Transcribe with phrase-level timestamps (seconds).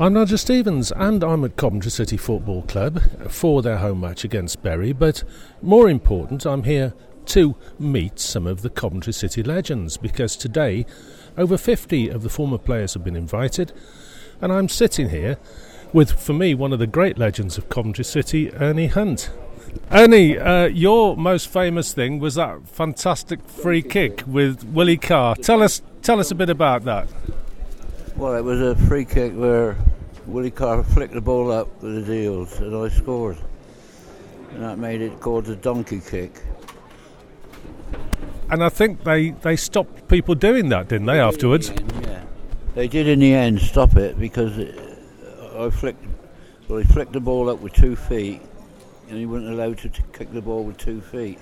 [0.00, 4.62] I'm Roger Stevens, and I'm at Coventry City Football Club for their home match against
[4.62, 4.92] Bury.
[4.92, 5.24] But
[5.60, 6.94] more important, I'm here
[7.26, 10.86] to meet some of the Coventry City legends because today
[11.36, 13.72] over 50 of the former players have been invited,
[14.40, 15.36] and I'm sitting here
[15.92, 19.30] with, for me, one of the great legends of Coventry City, Ernie Hunt.
[19.90, 25.34] Ernie, uh, your most famous thing was that fantastic free kick with Willie Carr.
[25.34, 27.08] Tell us, tell us a bit about that.
[28.14, 29.76] Well, it was a free kick where
[30.28, 33.38] Willie Carr flicked the ball up with his heels and I scored.
[34.50, 36.42] And that made it called the donkey kick.
[38.50, 41.72] And I think they, they stopped people doing that, didn't they, afterwards?
[42.02, 42.24] Yeah.
[42.74, 44.78] They did in the end stop it because it,
[45.56, 46.04] I flicked,
[46.68, 48.42] well, he flicked the ball up with two feet
[49.08, 51.38] and he wasn't allowed to t- kick the ball with two feet.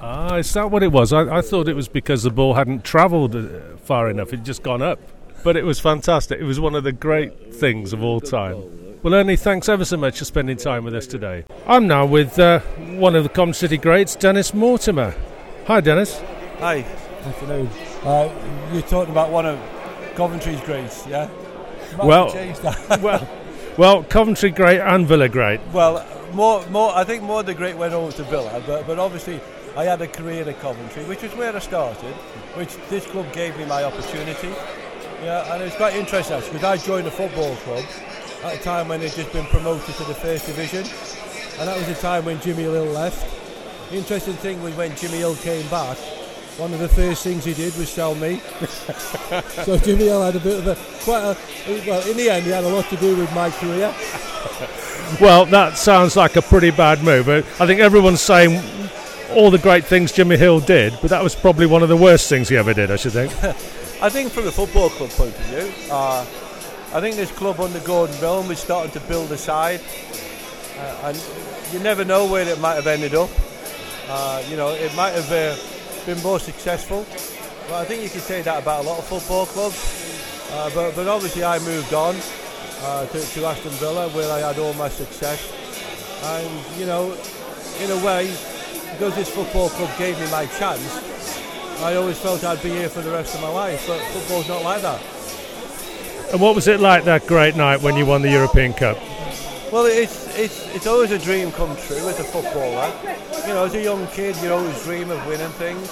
[0.00, 1.12] Ah, is that what it was?
[1.12, 4.62] I, I thought it was because the ball hadn't travelled uh, far enough, it'd just
[4.62, 4.98] gone up.
[5.42, 6.40] But it was fantastic.
[6.40, 8.98] It was one of the great things of all time.
[9.02, 11.44] Well, Ernie, thanks ever so much for spending time with us today.
[11.66, 12.60] I'm now with uh,
[12.98, 15.14] one of the Cov City greats, Dennis Mortimer.
[15.66, 16.20] Hi, Dennis.
[16.58, 16.84] Hi.
[17.24, 17.68] Afternoon.
[18.02, 18.30] Uh,
[18.72, 19.58] you're talking about one of
[20.14, 21.30] Coventry's greats, yeah?
[22.02, 22.32] Well,
[23.00, 23.28] well,
[23.78, 25.60] well, Coventry great and Villa great.
[25.72, 26.94] Well, more, more.
[26.94, 29.40] I think more the great went over to Villa, but, but obviously
[29.76, 32.14] I had a career at Coventry, which is where I started,
[32.54, 34.52] which this club gave me my opportunity.
[35.22, 37.84] Yeah, and it was quite interesting actually because I joined a football club
[38.44, 40.84] at a time when they'd just been promoted to the first division,
[41.58, 43.26] and that was the time when Jimmy Hill left.
[43.90, 45.98] The interesting thing was when Jimmy Hill came back,
[46.56, 48.38] one of the first things he did was sell me.
[49.64, 51.36] so Jimmy Hill had a bit of a quite a
[51.86, 52.08] well.
[52.08, 53.94] In the end, he had a lot to do with my career.
[55.20, 57.28] Well, that sounds like a pretty bad move.
[57.28, 58.62] I think everyone's saying
[59.34, 62.28] all the great things Jimmy Hill did, but that was probably one of the worst
[62.28, 62.90] things he ever did.
[62.90, 63.32] I should think.
[64.02, 66.22] I think from the football club point of view, uh,
[66.94, 69.82] I think this club under Gordon Brown was starting to build a side,
[70.78, 71.22] uh, and
[71.70, 73.28] you never know where it might have ended up.
[74.08, 75.54] Uh, you know, it might have uh,
[76.06, 77.04] been more successful.
[77.68, 79.76] But I think you can say that about a lot of football clubs.
[80.50, 82.16] Uh, but, but obviously, I moved on
[82.80, 85.52] uh, to, to Aston Villa, where I had all my success.
[86.24, 87.12] And you know,
[87.80, 88.34] in a way,
[88.92, 91.09] because this football club gave me my chance,
[91.82, 94.62] I always felt I'd be here for the rest of my life, but football's not
[94.62, 95.00] like that.
[96.30, 98.98] And what was it like that great night when you won the European Cup?
[99.72, 102.92] Well, it's it's it's always a dream come true as a footballer.
[103.46, 105.90] You know, as a young kid, you always dream of winning things.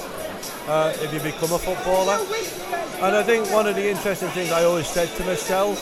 [0.69, 2.19] Uh, if you become a footballer,
[3.03, 5.81] and I think one of the interesting things I always said to myself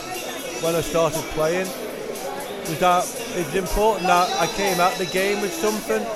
[0.63, 1.67] when I started playing
[2.69, 6.07] was that it's important that I came at the game with something,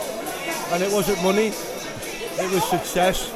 [0.72, 3.32] and it wasn't money, it was success.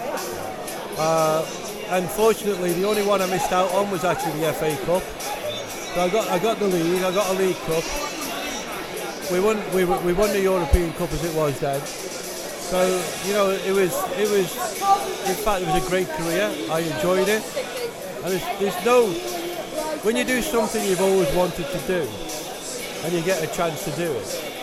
[0.96, 1.44] Uh,
[1.90, 5.02] unfortunately, the only one I missed out on was actually the FA Cup.
[5.02, 7.84] So I got I got the league, I got a League Cup.
[9.32, 11.80] We won we, we won the European Cup as it was then.
[11.80, 12.86] So
[13.26, 14.54] you know it was it was
[15.28, 16.50] in fact it was a great career.
[16.70, 17.42] I enjoyed it,
[18.22, 19.08] and there's, there's no
[20.02, 22.08] when you do something you've always wanted to do,
[23.02, 24.53] and you get a chance to do it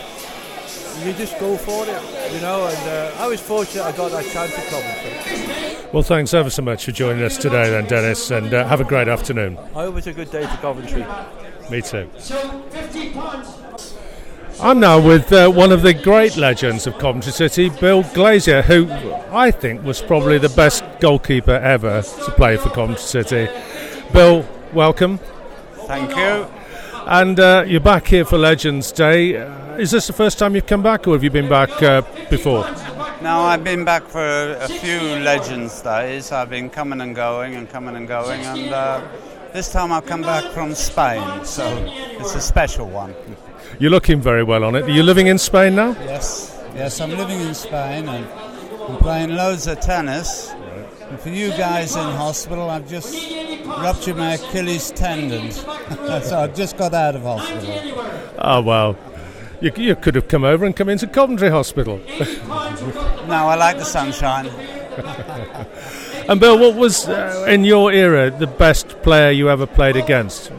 [1.04, 2.66] you just go for it, you know.
[2.66, 5.88] And uh, I was fortunate I got that chance at Coventry.
[5.92, 8.84] Well, thanks ever so much for joining us today, then, Dennis, and uh, have a
[8.84, 9.58] great afternoon.
[9.58, 11.04] I hope it's a good day for Coventry.
[11.70, 12.08] Me too.
[14.60, 18.88] I'm now with uh, one of the great legends of Coventry City, Bill Glazier, who
[19.30, 23.48] I think was probably the best goalkeeper ever to play for Coventry City.
[24.12, 25.18] Bill, welcome.
[25.86, 26.61] Thank you.
[27.06, 29.32] And uh, you're back here for Legends Day.
[29.78, 32.64] Is this the first time you've come back, or have you been back uh, before?
[33.20, 36.32] No, I've been back for a few Legends Days.
[36.32, 39.06] I've been coming and going and coming and going, and uh,
[39.52, 41.64] this time I've come back from Spain, so
[42.20, 43.14] it's a special one.
[43.78, 44.84] You're looking very well on it.
[44.84, 45.90] Are you living in Spain now?
[46.04, 48.26] Yes, yes, I'm living in Spain and
[48.88, 50.50] I'm playing loads of tennis.
[51.10, 53.14] And for you guys in hospital, I've just
[53.66, 55.50] ruptured my Achilles tendon.
[56.22, 58.34] so I've just got out of hospital.
[58.38, 58.96] Oh, well.
[59.60, 61.98] You, you could have come over and come into Coventry Hospital.
[62.18, 64.46] no, I like the sunshine.
[66.28, 70.50] and Bill, what was, uh, in your era, the best player you ever played against?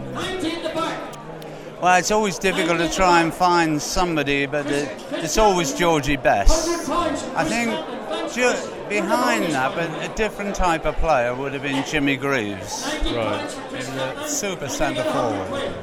[1.83, 6.89] Well, it's always difficult to try and find somebody, but it's always Georgie Best.
[7.35, 7.71] I think
[8.87, 12.89] behind that, but a different type of player would have been Jimmy Greaves.
[13.03, 14.25] Right.
[14.25, 15.75] super centre forward.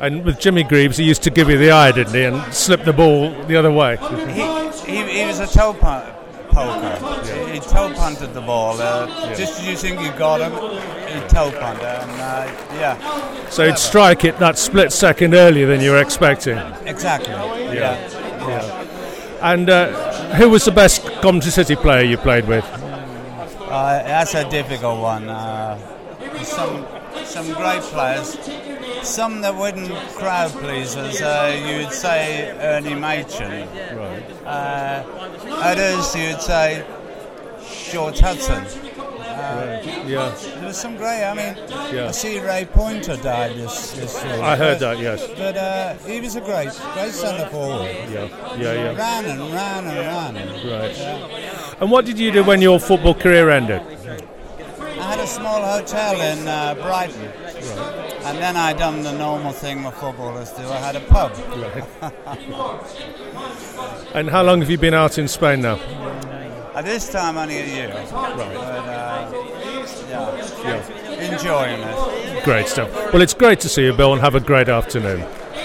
[0.00, 2.84] And with Jimmy Greaves, he used to give you the eye, didn't he, and slip
[2.84, 3.98] the ball the other way.
[4.28, 5.74] he, he, he was a toe
[6.52, 7.46] poker.
[7.46, 8.80] He, he toe punted the ball.
[8.80, 11.84] Uh, Just as you think you got him, he toe punted.
[11.84, 16.58] And uh, yeah, So he'd strike it that split second earlier than you were expecting.
[16.86, 17.32] exactly.
[17.34, 17.96] Yeah.
[18.48, 18.78] Yeah.
[19.42, 22.64] And uh, who was the best Coventry City player you played with?
[22.64, 25.28] Uh, that's a difficult one.
[25.28, 25.78] Uh,
[26.44, 26.84] some
[27.24, 28.38] some great players.
[29.02, 31.20] Some that wouldn't crowd pleasers.
[31.20, 33.68] Uh, you'd say Ernie Machin.
[33.96, 34.22] Right.
[34.44, 35.04] Uh,
[35.50, 36.84] others you'd say
[37.90, 38.64] George Hudson.
[40.06, 41.24] Yeah, There was some great.
[41.24, 41.56] I mean,
[41.92, 42.08] Yeah.
[42.08, 44.40] I see Ray Pointer died this this year.
[44.42, 44.98] I heard but- that.
[45.02, 45.26] Yes.
[45.36, 47.90] But uh, he was a great, great centre forward.
[48.10, 48.96] Yeah, yeah, yeah.
[48.96, 50.70] Ran and ran and ran.
[50.70, 51.76] Right.
[51.80, 53.82] And what did you do when your football career ended?
[55.22, 57.26] I had a small hotel in uh, Brighton.
[58.24, 60.64] And then I done the normal thing my footballers do.
[60.64, 61.32] I had a pub.
[64.14, 65.76] And how long have you been out in Spain now?
[66.74, 67.90] At this time, only a year.
[67.94, 69.30] But, uh,
[70.10, 71.32] yeah, Yeah.
[71.32, 72.44] enjoying it.
[72.44, 72.90] Great stuff.
[73.12, 75.24] Well, it's great to see you, Bill, and have a great afternoon.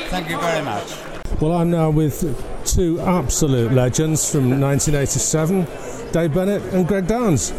[0.10, 0.94] Thank you very much.
[1.42, 2.24] Well, I'm now with
[2.66, 5.66] two absolute legends from 1987,
[6.12, 7.54] Dave Bennett and Greg Downs.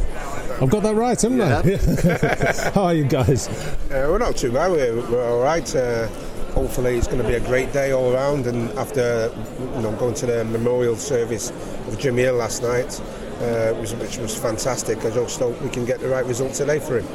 [0.61, 2.71] I've got that right, haven't I?
[2.75, 3.47] How are you guys?
[3.47, 4.73] Uh, we're not too bad.
[4.73, 5.77] We're, we're all right.
[5.77, 6.09] Uh,
[6.53, 8.49] hopefully, it's going to be a great day all round.
[8.49, 9.33] And after
[9.77, 11.51] you know going to the memorial service
[11.87, 13.01] of Jimmy Hill last night,
[13.41, 16.81] uh, which, which was fantastic, I just hope we can get the right result today
[16.81, 17.07] for him.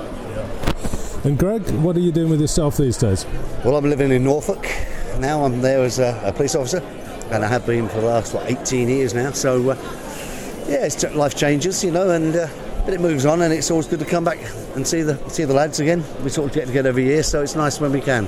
[1.25, 3.25] And Greg, what are you doing with yourself these days?
[3.65, 4.65] Well, I'm living in Norfolk
[5.19, 5.43] now.
[5.43, 6.79] I'm there as a, a police officer,
[7.29, 9.31] and I have been for the last what 18 years now.
[9.31, 9.75] So, uh,
[10.69, 12.47] yeah, it's, life changes, you know, and uh,
[12.85, 14.39] but it moves on, and it's always good to come back
[14.75, 16.03] and see the see the lads again.
[16.23, 18.27] We sort of get together every year, so it's nice when we can.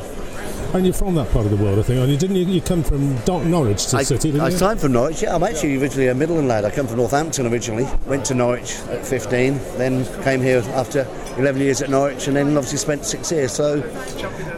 [0.74, 2.18] And you're from that part of the world, I think, aren't you?
[2.18, 2.44] Didn't you?
[2.46, 3.16] You come from
[3.50, 4.58] Norwich to I, the city, didn't I you?
[4.58, 5.22] signed for Norwich.
[5.22, 6.66] Yeah, I'm actually originally a Midland lad.
[6.66, 7.88] I come from Northampton originally.
[8.08, 12.48] Went to Norwich at 15, then came here after 11 years at Norwich, and then
[12.58, 13.54] obviously spent six years.
[13.54, 13.78] So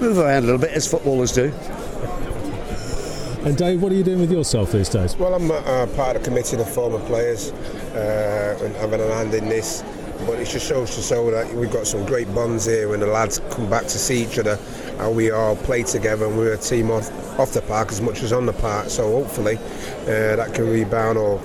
[0.01, 1.53] move around a little bit as footballers do.
[3.47, 5.15] And Dave, what are you doing with yourself these days?
[5.15, 7.51] Well, I'm uh, part of the committee of former players
[7.94, 9.85] uh, and having a hand in this.
[10.25, 13.07] But it just shows to show that we've got some great bonds here when the
[13.07, 14.59] lads come back to see each other,
[14.99, 17.09] and we all play together and we're a team off,
[17.39, 18.89] off the park as much as on the park.
[18.89, 21.41] So hopefully uh, that can rebound all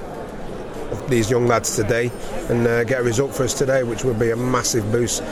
[1.06, 2.10] these young lads today
[2.48, 5.22] and uh, get a result for us today, which would be a massive boost.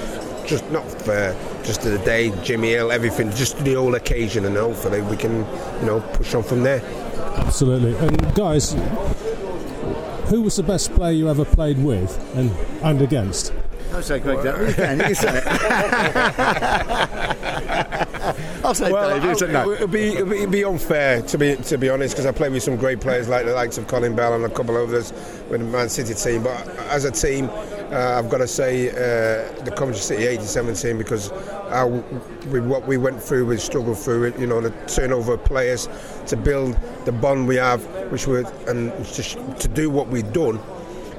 [0.50, 5.00] Just not for just the day, Jimmy Hill, everything, just the whole occasion, and hopefully
[5.00, 5.46] we can,
[5.80, 6.82] you know, push on from there.
[7.36, 7.94] Absolutely.
[8.04, 8.72] And guys,
[10.28, 12.50] who was the best player you ever played with and
[12.82, 13.52] and against?
[13.92, 14.68] I'll say Greg Downs.
[14.70, 15.44] You can, you say it.
[18.64, 19.24] I'll say Dave.
[19.24, 19.70] You say no.
[19.72, 22.52] It'd be, it'd be- it'd be unfair to be to be honest because I played
[22.52, 25.12] with some great players like the likes of Colin Bell and a couple of others
[25.48, 26.42] with the Man City team.
[26.42, 27.48] But as a team,
[27.92, 31.30] uh, I've got to say uh, the Coventry City '87 team because
[32.50, 34.38] with what we went through, we struggled through it.
[34.38, 35.88] You know, the turnover of players
[36.26, 40.60] to build the bond we have, which we and to, to do what we've done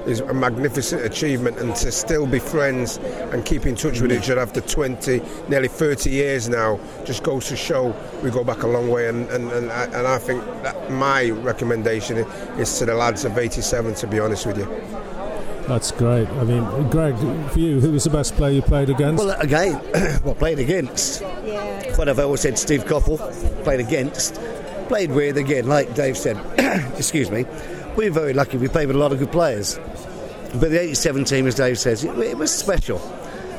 [0.06, 2.96] is a magnificent achievement and to still be friends
[3.32, 7.46] and keep in touch with each other after 20 nearly 30 years now just goes
[7.46, 10.42] to show we go back a long way and, and, and, I, and I think
[10.90, 12.18] my recommendation
[12.58, 14.64] is to the lads of 87 to be honest with you
[15.72, 16.28] That's great.
[16.28, 17.16] I mean, Greg,
[17.48, 19.24] for you, who was the best player you played against?
[19.24, 19.80] Well, again,
[20.22, 21.22] well, played against.
[21.96, 23.16] What I've always said, Steve Coppell,
[23.64, 24.34] played against.
[24.88, 26.36] Played with, again, like Dave said,
[26.98, 27.46] excuse me,
[27.96, 28.58] we were very lucky.
[28.58, 29.78] We played with a lot of good players.
[30.52, 33.00] But the 87 team, as Dave says, it, it was special.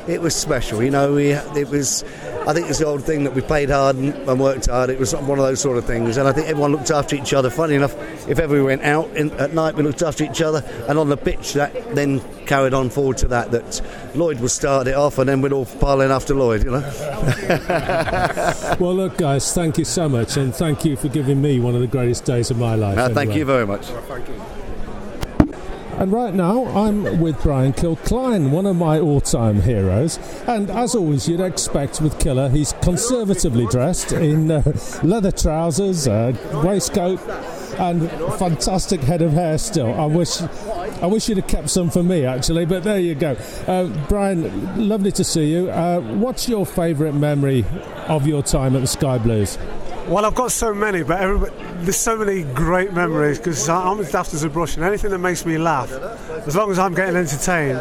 [0.06, 0.84] It was special.
[0.84, 2.04] You know, we, it was,
[2.46, 4.90] I think it's the old thing that we played hard and, and worked hard.
[4.90, 6.16] It was one of those sort of things.
[6.16, 7.48] And I think everyone looked after each other.
[7.50, 7.94] Funny enough,
[8.28, 10.62] if ever we went out in, at night, we looked after each other.
[10.88, 13.80] And on the pitch, that then carried on forward to that, that
[14.14, 16.80] Lloyd would start it off and then we'd all pile in after Lloyd, you know.
[18.80, 21.80] well, look, guys, thank you so much, and thank you for giving me one of
[21.80, 22.96] the greatest days of my life.
[22.96, 23.86] No, thank you very much.
[25.98, 30.18] And right now, I'm with Brian Kilcline, one of my all time heroes.
[30.46, 34.62] And as always, you'd expect with Killer, he's conservatively dressed in uh,
[35.02, 37.20] leather trousers, uh, waistcoat,
[37.78, 39.94] and fantastic head of hair still.
[39.94, 40.42] I wish.
[41.02, 43.36] I wish you'd have kept some for me, actually, but there you go.
[43.66, 45.68] Uh, Brian, lovely to see you.
[45.68, 47.64] Uh, what's your favourite memory
[48.08, 49.58] of your time at the Sky Blues?
[50.08, 54.12] Well, I've got so many, but everybody, there's so many great memories because I'm as
[54.12, 55.92] daft as a brush, and anything that makes me laugh,
[56.46, 57.80] as long as I'm getting entertained,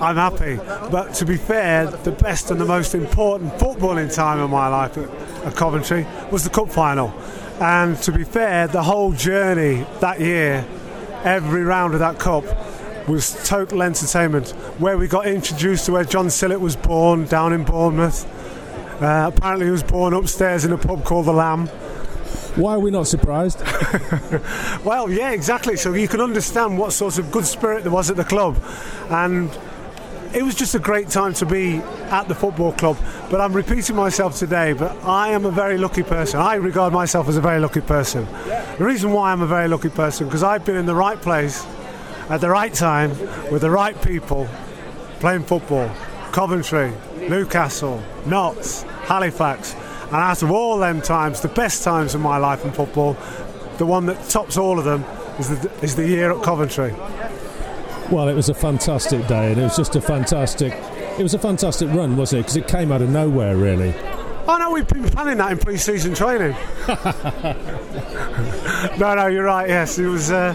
[0.00, 0.56] I'm happy.
[0.90, 4.96] But to be fair, the best and the most important footballing time of my life
[4.98, 7.12] at, Coventry was the cup final.
[7.60, 10.66] And to be fair, the whole journey that year,
[11.22, 12.44] every round of that cup,
[13.08, 14.50] was total entertainment.
[14.78, 18.26] Where we got introduced to where John Sillett was born, down in Bournemouth.
[19.02, 21.68] Uh, apparently, he was born upstairs in a pub called the Lamb.
[22.56, 23.60] Why are we not surprised?
[24.84, 25.76] well, yeah, exactly.
[25.76, 28.56] So you can understand what sort of good spirit there was at the club,
[29.10, 29.50] and
[30.34, 31.76] it was just a great time to be
[32.10, 32.96] at the football club.
[33.30, 36.40] But I'm repeating myself today, but I am a very lucky person.
[36.40, 38.26] I regard myself as a very lucky person.
[38.78, 41.66] The reason why I'm a very lucky person because I've been in the right place
[42.28, 43.10] at the right time
[43.50, 44.48] with the right people
[45.20, 45.88] playing football.
[46.32, 46.92] Coventry,
[47.28, 49.74] Newcastle, Notts, Halifax.
[50.06, 53.16] And out of all them times, the best times of my life in football,
[53.78, 55.04] the one that tops all of them
[55.38, 56.92] is the, is the year at Coventry.
[58.10, 60.72] Well, it was a fantastic day, and it was just a fantastic.
[61.18, 62.42] It was a fantastic run, wasn't it?
[62.42, 63.94] Because it came out of nowhere, really.
[64.46, 66.54] Oh no, we've been planning that in pre-season training.
[68.98, 69.68] no, no, you're right.
[69.68, 70.30] Yes, it was.
[70.30, 70.54] Uh,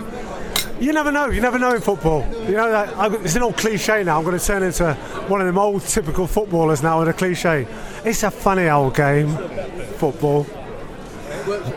[0.80, 1.28] you never know.
[1.28, 2.26] You never know in football.
[2.46, 4.18] You know that it's an old cliche now.
[4.18, 4.94] I'm going to turn into
[5.28, 7.68] one of them old typical footballers now with a cliche.
[8.06, 9.36] It's a funny old game,
[9.98, 10.46] football.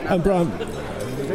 [0.09, 0.53] And Brian,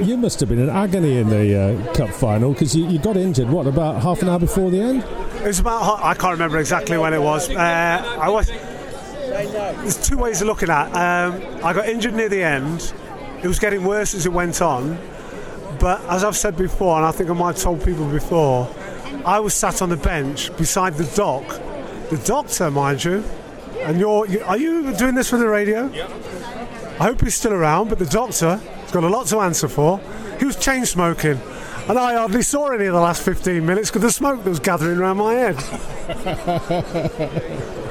[0.05, 3.17] you must have been in agony in the uh, cup final because you, you, got
[3.17, 3.49] injured.
[3.49, 5.03] What about half an hour before the end?
[5.41, 6.03] It was about.
[6.03, 7.49] I can't remember exactly when it was.
[7.49, 8.47] Uh, I was.
[8.47, 10.87] There's two ways of looking at.
[10.87, 12.93] Um, I got injured near the end.
[13.43, 14.97] It was getting worse as it went on
[15.79, 18.69] but as I've said before, and I think I might have told people before,
[19.25, 21.47] I was sat on the bench beside the doc,
[22.09, 23.23] the doctor, mind you.
[23.81, 25.87] And you're, you, are you doing this for the radio?
[25.87, 26.07] Yeah.
[26.99, 29.99] I hope he's still around, but the doctor has got a lot to answer for.
[30.39, 31.39] He was chain smoking,
[31.87, 34.59] and I hardly saw any of the last 15 minutes because the smoke that was
[34.59, 35.57] gathering around my head.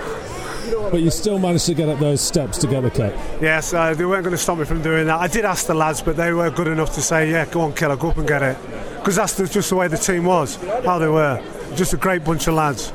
[0.90, 3.12] but you still managed to get up those steps to get the cup.
[3.40, 5.20] Yes, uh, they weren't going to stop me from doing that.
[5.20, 7.72] I did ask the lads, but they were good enough to say, "Yeah, go on,
[7.74, 8.56] killer, go up and get it,"
[8.98, 11.42] because that's the, just the way the team was, how they were.
[11.74, 12.92] Just a great bunch of lads.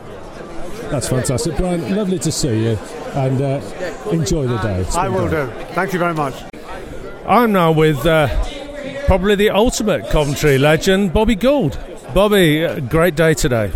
[0.90, 1.96] That's fantastic, Brian.
[1.96, 2.78] Lovely to see you,
[3.14, 3.62] and uh,
[4.12, 4.86] enjoy the day.
[4.96, 5.50] I will do.
[5.74, 6.36] Thank you very much.
[7.26, 8.28] I'm now with uh,
[9.06, 11.78] probably the ultimate Coventry legend, Bobby Gould.
[12.14, 13.72] Bobby, great day today.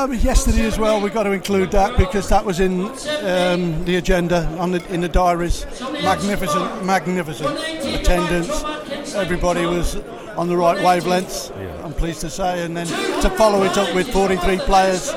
[0.00, 2.84] Um, yesterday as well, we've got to include that because that was in
[3.22, 5.66] um, the agenda on the, in the diaries.
[6.02, 8.64] Magnificent, magnificent attendance.
[9.14, 9.96] Everybody was
[10.38, 11.50] on the right wavelengths.
[11.50, 11.84] Yeah.
[11.84, 15.12] I'm pleased to say, and then to follow it up with 43 players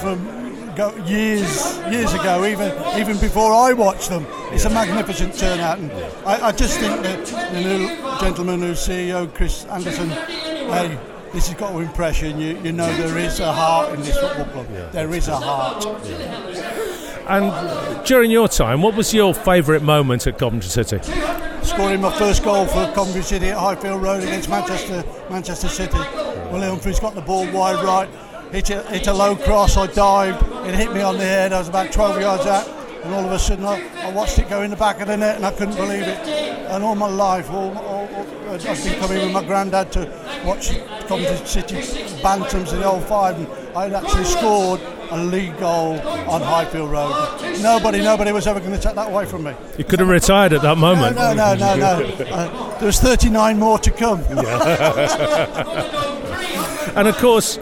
[0.00, 4.26] from go, years years ago, even even before I watched them.
[4.50, 5.92] It's a magnificent turnout, and
[6.26, 10.98] I, I just think that the new gentleman who's CEO, Chris Anderson, hey
[11.36, 12.28] this has got to impress you.
[12.28, 14.66] You, you know there is a heart in this football club.
[14.72, 14.86] Yeah.
[14.86, 15.84] There is a heart.
[16.08, 17.26] Yeah.
[17.28, 20.98] And during your time, what was your favourite moment at Coventry City?
[21.62, 25.98] Scoring my first goal for Coventry City at Highfield Road against Manchester Manchester City.
[25.98, 28.08] Well, Humphreys got the ball wide right,
[28.50, 29.76] hit a, hit a low cross.
[29.76, 31.52] I dived, it hit me on the head.
[31.52, 32.66] I was about 12 yards out,
[33.06, 35.16] and all of a sudden I, I watched it go in the back of the
[35.16, 36.18] net, and I couldn't believe it.
[36.68, 40.76] And all my life, all, all, all I've been coming with my granddad to watch
[41.06, 41.76] Coventry City
[42.20, 43.46] Bantams in the old five, and
[43.76, 47.12] I'd actually scored a league goal on Highfield Road.
[47.62, 49.54] Nobody, nobody was ever going to take that away from me.
[49.78, 51.14] You could have retired at that moment.
[51.14, 52.00] No, no, no, no.
[52.00, 52.24] no.
[52.26, 54.20] Uh, there's 39 more to come.
[56.96, 57.60] and of course,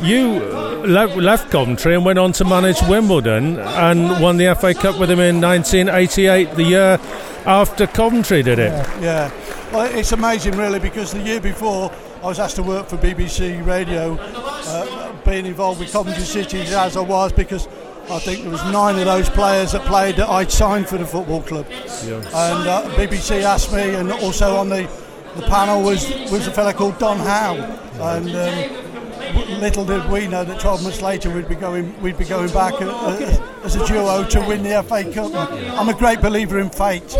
[0.00, 0.40] you
[0.86, 5.20] left Coventry and went on to manage Wimbledon and won the FA Cup with him
[5.20, 7.00] in 1988, the year
[7.46, 8.72] after Coventry did it.
[8.72, 9.00] Yeah.
[9.00, 9.30] yeah.
[9.72, 11.90] Well, it's amazing, really, because the year before
[12.22, 16.96] I was asked to work for BBC Radio, uh, being involved with Coventry City as
[16.96, 17.66] I was, because
[18.10, 21.06] I think there was nine of those players that played that I'd signed for the
[21.06, 21.66] football club.
[22.04, 22.16] Yeah.
[22.16, 24.88] And uh, BBC asked me, and also on the,
[25.36, 27.56] the panel was was a fellow called Don Howe,
[28.00, 28.30] and.
[28.34, 28.91] Um,
[29.32, 32.74] little did we know that 12 months later we'd be going we'd be going back
[32.74, 35.32] uh, uh, as a duo to win the FA Cup.
[35.78, 37.14] I'm a great believer in fate.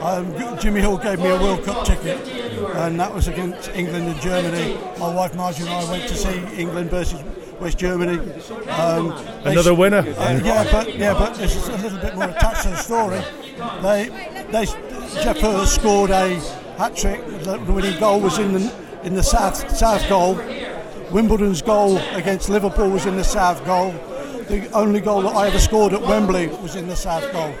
[0.00, 2.18] Um, Jimmy Hill gave me a World Cup ticket,
[2.76, 4.78] and that was against England and Germany.
[4.98, 7.22] My wife Margie and I went to see England versus
[7.60, 8.18] West Germany.
[8.70, 9.12] Um,
[9.44, 9.98] Another winner.
[9.98, 13.20] Uh, yeah, but yeah, but there's a little bit more attached to the story.
[13.82, 14.08] They,
[14.50, 14.66] they,
[15.22, 16.38] Geoff Hurst scored a
[16.78, 17.24] hat trick.
[17.42, 20.38] The winning goal was in the in the south south goal
[21.10, 23.92] Wimbledon's goal against Liverpool was in the south goal.
[24.48, 27.54] The only goal that I ever scored at Wembley was in the south goal.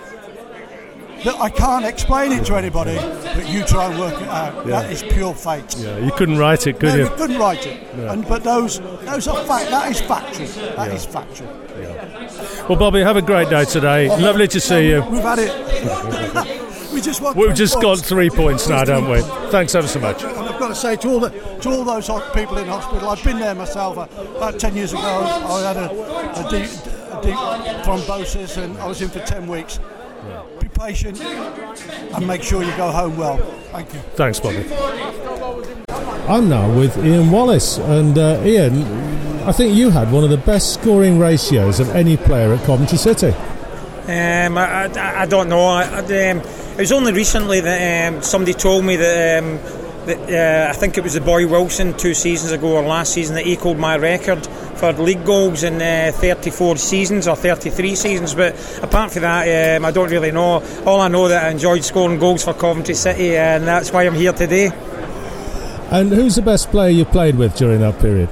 [1.38, 4.54] I can't explain it to anybody, but you try and work it out.
[4.66, 4.80] Yeah.
[4.80, 5.76] That is pure fate.
[5.76, 7.02] Yeah, you couldn't write it, could no, you?
[7.04, 7.82] you couldn't write it.
[7.96, 8.12] Yeah.
[8.12, 9.70] And, but those, those are fact.
[9.70, 10.46] That is factual.
[10.76, 10.94] That yeah.
[10.94, 11.48] is factual.
[11.78, 12.66] Yeah.
[12.68, 14.08] Well, Bobby, have a great day today.
[14.08, 15.02] Oh, Lovely to see you.
[15.10, 16.70] We've had it.
[16.92, 19.20] we just We've just got three points now, don't we?
[19.50, 20.22] Thanks ever so much.
[20.74, 23.98] To say to all the to all those people in hospital, I've been there myself.
[23.98, 26.70] Uh, about ten years ago, I had a, a, deep,
[27.10, 27.36] a deep
[27.84, 29.78] thrombosis, and I was in for ten weeks.
[30.60, 33.38] Be patient and make sure you go home well.
[33.72, 34.00] Thank you.
[34.14, 34.66] Thanks, Bobby.
[36.28, 38.82] I'm now with Ian Wallace, and uh, Ian,
[39.44, 42.98] I think you had one of the best scoring ratios of any player at Coventry
[42.98, 43.28] City.
[43.30, 45.66] Um, I, I, I, don't know.
[45.66, 49.58] I, um, it was only recently that um, somebody told me that, um,
[50.08, 53.46] uh, I think it was the boy Wilson two seasons ago or last season that
[53.46, 58.34] equalled my record for league goals in uh, 34 seasons or 33 seasons.
[58.34, 60.62] But apart from that, um, I don't really know.
[60.86, 64.14] All I know that I enjoyed scoring goals for Coventry City, and that's why I'm
[64.14, 64.70] here today.
[65.90, 68.28] And who's the best player you played with during that period?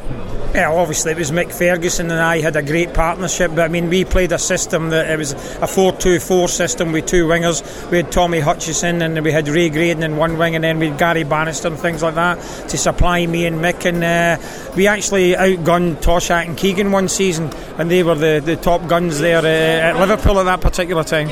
[0.59, 3.53] Yeah, obviously it was Mick Ferguson and I had a great partnership.
[3.55, 5.31] But I mean, we played a system that it was
[5.63, 7.63] a four-two-four system with two wingers.
[7.93, 10.89] We had Tommy Hutchison and we had Ray Graydon in one wing, and then we
[10.89, 13.85] had Gary Bannister and things like that to supply me and Mick.
[13.85, 18.57] And uh, we actually outgunned Toshack and Keegan one season, and they were the, the
[18.57, 21.29] top guns there uh, at Liverpool at that particular time.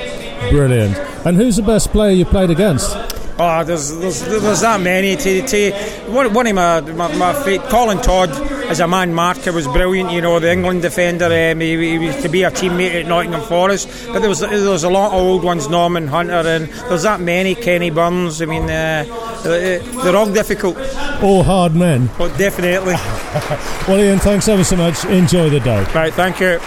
[0.50, 0.96] Brilliant.
[1.26, 2.96] And who's the best player you played against?
[3.38, 5.16] Oh, there's, there's, there's that many.
[5.16, 5.72] To, to,
[6.12, 8.30] one, one of my, my, my Colin Todd
[8.68, 10.10] as a man marker was brilliant.
[10.10, 11.26] You know, the England defender.
[11.26, 13.88] Um, he, he was to be a teammate at Nottingham Forest.
[14.06, 17.20] But there was there was a lot of old ones, Norman Hunter, and there's that
[17.20, 17.54] many.
[17.54, 18.42] Kenny Burns.
[18.42, 19.04] I mean, uh,
[19.42, 20.76] they're all difficult.
[21.22, 22.10] All hard men.
[22.18, 22.94] But definitely.
[23.88, 25.04] well, Ian, thanks ever so much.
[25.06, 25.84] Enjoy the day.
[25.94, 26.58] Right, thank you.